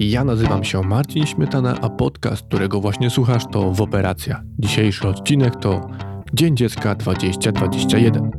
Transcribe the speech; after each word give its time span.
Ja 0.00 0.24
nazywam 0.24 0.64
się 0.64 0.82
Marcin 0.82 1.26
Śmietana, 1.26 1.78
a 1.80 1.88
podcast, 1.90 2.46
którego 2.46 2.80
właśnie 2.80 3.10
słuchasz, 3.10 3.42
to 3.52 3.72
Woperacja. 3.72 4.42
Dzisiejszy 4.58 5.08
odcinek 5.08 5.56
to 5.56 5.90
Dzień 6.34 6.56
Dziecka 6.56 6.94
2021. 6.94 8.30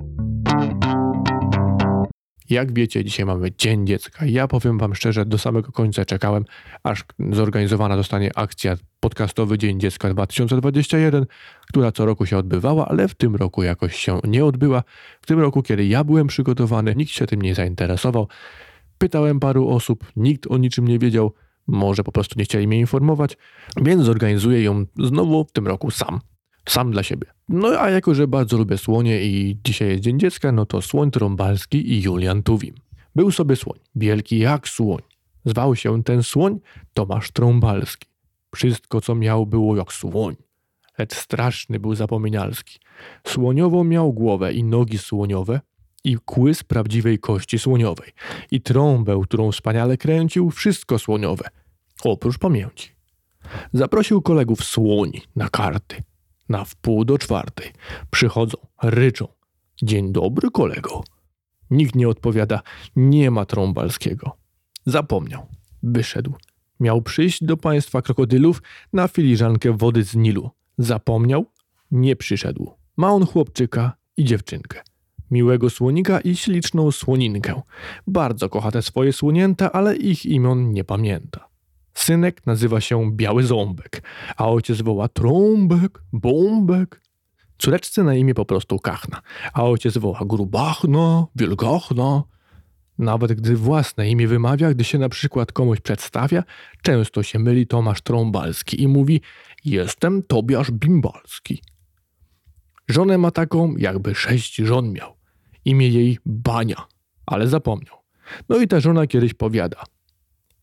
Jak 2.50 2.74
wiecie, 2.74 3.06
dzisiaj 3.06 3.26
mamy 3.26 3.52
Dzień 3.58 3.88
Dziecka. 3.88 4.26
Ja 4.26 4.48
powiem 4.48 4.78
Wam 4.78 4.96
szczerze, 4.96 5.26
do 5.26 5.38
samego 5.38 5.72
końca 5.72 6.06
czekałem, 6.06 6.46
aż 6.84 7.04
zorganizowana 7.32 7.98
zostanie 7.98 8.38
akcja 8.38 8.76
podcastowy 9.00 9.58
Dzień 9.58 9.80
Dziecka 9.80 10.10
2021, 10.10 11.26
która 11.68 11.92
co 11.92 12.06
roku 12.06 12.26
się 12.26 12.38
odbywała, 12.38 12.88
ale 12.88 13.08
w 13.08 13.16
tym 13.16 13.36
roku 13.36 13.64
jakoś 13.64 13.96
się 13.96 14.20
nie 14.24 14.46
odbyła. 14.46 14.84
W 15.22 15.26
tym 15.26 15.40
roku, 15.40 15.64
kiedy 15.64 15.86
ja 15.86 16.04
byłem 16.04 16.28
przygotowany, 16.28 16.96
nikt 16.96 17.12
się 17.12 17.28
tym 17.28 17.42
nie 17.42 17.56
zainteresował. 17.56 18.28
Pytałem 18.98 19.40
paru 19.40 19.70
osób, 19.70 20.12
nikt 20.16 20.48
o 20.48 20.58
niczym 20.58 20.88
nie 20.88 21.00
wiedział, 21.00 21.34
może 21.70 22.04
po 22.04 22.12
prostu 22.12 22.40
nie 22.40 22.46
chcieli 22.46 22.68
mnie 22.68 22.80
informować, 22.80 23.38
więc 23.82 24.04
zorganizuję 24.04 24.64
ją 24.64 24.86
znowu 24.98 25.44
w 25.44 25.52
tym 25.52 25.68
roku 25.68 25.92
sam. 25.92 26.20
Sam 26.70 26.92
dla 26.92 27.04
siebie. 27.04 27.28
No 27.50 27.68
a 27.68 27.90
jako, 27.90 28.16
że 28.16 28.28
bardzo 28.28 28.58
lubię 28.58 28.78
słonie 28.78 29.22
i 29.24 29.58
dzisiaj 29.66 29.90
jest 29.90 30.04
Dzień 30.04 30.20
Dziecka, 30.20 30.52
no 30.52 30.66
to 30.66 30.82
Słoń 30.82 31.12
Trąbalski 31.12 31.94
i 31.94 32.02
Julian 32.02 32.44
Tuwim. 32.44 32.76
Był 33.16 33.32
sobie 33.32 33.56
słoń, 33.56 33.80
wielki 33.96 34.40
jak 34.40 34.68
słoń. 34.68 35.02
Zwał 35.46 35.76
się 35.76 36.04
ten 36.04 36.24
słoń 36.24 36.60
Tomasz 36.94 37.32
Trąbalski. 37.32 38.08
Wszystko, 38.56 39.02
co 39.02 39.16
miał, 39.16 39.46
było 39.46 39.76
jak 39.76 39.94
słoń. 39.94 40.36
Lecz 40.98 41.16
straszny 41.16 41.80
był 41.80 41.96
zapomnialski. 41.96 42.80
Słoniową 43.28 43.84
miał 43.84 44.14
głowę 44.14 44.54
i 44.54 44.64
nogi 44.64 44.98
słoniowe, 44.98 45.62
i 46.04 46.18
kły 46.26 46.54
z 46.54 46.64
prawdziwej 46.64 47.20
kości 47.20 47.60
słoniowej, 47.60 48.12
i 48.52 48.62
trąbę, 48.62 49.22
którą 49.24 49.52
wspaniale 49.52 49.98
kręcił, 49.98 50.52
wszystko 50.52 51.00
słoniowe, 51.00 51.46
oprócz 52.04 52.38
pamięci. 52.38 52.90
Zaprosił 53.74 54.22
kolegów 54.22 54.64
słoni 54.64 55.22
na 55.36 55.50
karty. 55.50 56.04
Na 56.50 56.66
wpół 56.66 57.06
do 57.06 57.18
czwartej. 57.18 57.72
Przychodzą, 58.12 58.58
ryczą. 58.84 59.28
Dzień 59.84 60.12
dobry, 60.12 60.52
kolego. 60.52 61.04
Nikt 61.72 61.96
nie 61.96 62.10
odpowiada, 62.10 62.62
nie 62.96 63.32
ma 63.32 63.46
trąbalskiego. 63.46 64.38
Zapomniał. 64.86 65.48
Wyszedł. 65.84 66.34
Miał 66.80 67.02
przyjść 67.02 67.44
do 67.44 67.58
państwa 67.58 68.02
krokodylów 68.02 68.62
na 68.94 69.08
filiżankę 69.08 69.78
wody 69.78 70.04
z 70.04 70.16
Nilu. 70.16 70.50
Zapomniał, 70.78 71.46
nie 71.92 72.16
przyszedł. 72.16 72.74
Ma 72.98 73.12
on 73.12 73.26
chłopczyka 73.26 73.94
i 74.18 74.24
dziewczynkę. 74.24 74.82
Miłego 75.32 75.70
słonika 75.70 76.20
i 76.20 76.36
śliczną 76.36 76.92
słoninkę. 76.92 77.62
Bardzo 78.08 78.50
kocha 78.50 78.72
te 78.72 78.82
swoje 78.82 79.14
słonięta, 79.14 79.72
ale 79.72 79.96
ich 79.96 80.26
imion 80.26 80.74
nie 80.74 80.84
pamięta. 80.84 81.50
Synek 81.94 82.46
nazywa 82.46 82.82
się 82.82 83.12
Biały 83.12 83.44
Ząbek, 83.44 84.04
a 84.38 84.50
ojciec 84.50 84.82
woła 84.82 85.08
Trąbek, 85.08 86.04
Bombek. 86.14 87.02
Córeczce 87.58 88.04
na 88.04 88.16
imię 88.16 88.34
po 88.34 88.46
prostu 88.46 88.80
Kachna, 88.80 89.22
a 89.54 89.64
ojciec 89.64 89.98
woła 89.98 90.20
Grubachna, 90.26 91.26
Wielgachna. 91.36 92.24
Nawet 92.98 93.34
gdy 93.34 93.56
własne 93.56 94.10
imię 94.10 94.28
wymawia, 94.28 94.70
gdy 94.70 94.84
się 94.84 94.98
na 94.98 95.10
przykład 95.10 95.52
komuś 95.52 95.80
przedstawia, 95.80 96.44
często 96.82 97.24
się 97.24 97.40
myli 97.40 97.68
Tomasz 97.68 98.02
Trąbalski 98.02 98.82
i 98.82 98.88
mówi 98.88 99.22
jestem 99.66 100.24
Tobiasz 100.24 100.72
Bimbalski. 100.72 101.62
Żonę 102.88 103.18
ma 103.18 103.32
taką, 103.32 103.76
jakby 103.78 104.16
sześć 104.16 104.56
żon 104.56 104.92
miał. 104.92 105.19
Imię 105.66 105.88
jej 105.88 106.18
Bania, 106.26 106.88
ale 107.26 107.48
zapomniał. 107.48 107.96
No 108.50 108.58
i 108.58 108.68
ta 108.68 108.80
żona 108.80 109.08
kiedyś 109.08 109.34
powiada 109.34 109.84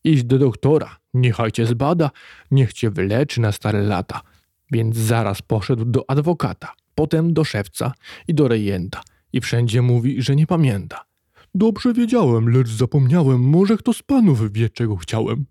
Idź 0.07 0.25
do 0.25 0.39
doktora, 0.39 0.97
niechaj 1.15 1.53
cię 1.53 1.67
zbada, 1.67 2.11
niech 2.51 2.73
cię 2.73 2.91
wyleczy 2.91 3.41
na 3.41 3.53
stare 3.53 3.83
lata. 3.83 4.21
Więc 4.73 4.97
zaraz 4.97 5.43
poszedł 5.43 5.85
do 5.85 6.11
adwokata, 6.11 6.73
potem 6.95 7.33
do 7.35 7.45
szewca 7.45 7.93
i 8.29 8.35
do 8.35 8.49
rejenta 8.49 9.01
i 9.33 9.41
wszędzie 9.41 9.83
mówi, 9.83 10.23
że 10.23 10.37
nie 10.37 10.47
pamięta. 10.47 11.05
Dobrze 11.55 11.93
wiedziałem, 11.93 12.49
lecz 12.49 12.69
zapomniałem, 12.69 13.41
może 13.41 13.77
kto 13.77 13.93
z 13.93 14.03
panów 14.03 14.53
wie, 14.53 14.71
czego 14.71 14.97
chciałem. 14.97 15.47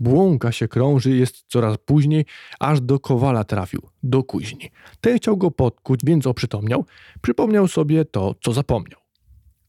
Błąka 0.00 0.52
się 0.52 0.68
krąży, 0.68 1.16
jest 1.16 1.44
coraz 1.48 1.76
później, 1.84 2.24
aż 2.60 2.80
do 2.80 3.00
kowala 3.00 3.44
trafił, 3.44 3.82
do 4.02 4.22
kuźni. 4.22 4.70
Ten 5.00 5.16
chciał 5.16 5.36
go 5.36 5.50
podkuć, 5.50 6.00
więc 6.04 6.26
oprzytomniał, 6.26 6.84
przypomniał 7.22 7.68
sobie 7.68 8.04
to, 8.04 8.34
co 8.42 8.52
zapomniał. 8.52 9.00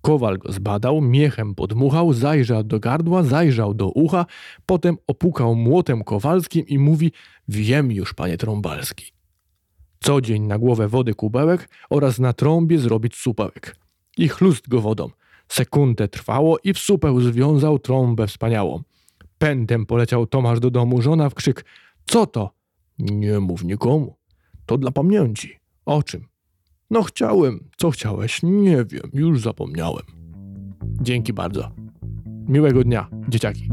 Kowal 0.01 0.37
go 0.37 0.51
zbadał, 0.51 1.01
miechem 1.01 1.55
podmuchał, 1.55 2.13
zajrzał 2.13 2.63
do 2.63 2.79
gardła, 2.79 3.23
zajrzał 3.23 3.73
do 3.73 3.89
ucha, 3.89 4.25
potem 4.65 4.97
opukał 5.07 5.55
młotem 5.55 6.03
kowalskim 6.03 6.67
i 6.67 6.79
mówi: 6.79 7.11
Wiem 7.47 7.91
już, 7.91 8.13
panie 8.13 8.37
Trąbalski. 8.37 9.11
Co 9.99 10.21
dzień 10.21 10.43
na 10.43 10.57
głowę 10.57 10.87
wody 10.87 11.13
kubełek 11.13 11.69
oraz 11.89 12.19
na 12.19 12.33
trąbie 12.33 12.79
zrobić 12.79 13.15
supełek. 13.15 13.75
I 14.17 14.27
chlust 14.27 14.69
go 14.69 14.81
wodą. 14.81 15.09
Sekundę 15.47 16.07
trwało 16.07 16.57
i 16.63 16.73
w 16.73 16.79
supeł 16.79 17.21
związał 17.21 17.79
trąbę 17.79 18.27
wspaniałą. 18.27 18.83
Pędem 19.41 19.85
poleciał 19.85 20.27
Tomasz 20.27 20.59
do 20.59 20.71
domu, 20.71 21.01
żona 21.01 21.29
w 21.29 21.33
krzyk. 21.33 21.65
Co 22.05 22.25
to? 22.25 22.51
Nie 22.99 23.39
mów 23.39 23.63
nikomu. 23.63 24.15
To 24.65 24.77
dla 24.77 24.91
pamięci. 24.91 25.59
O 25.85 26.03
czym? 26.03 26.27
No 26.89 27.03
chciałem. 27.03 27.69
Co 27.77 27.91
chciałeś? 27.91 28.43
Nie 28.43 28.85
wiem, 28.85 29.11
już 29.13 29.41
zapomniałem. 29.41 30.03
Dzięki 31.01 31.33
bardzo. 31.33 31.71
Miłego 32.47 32.83
dnia, 32.83 33.09
dzieciaki. 33.29 33.69